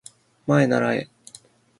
[0.59, 1.07] まえならえ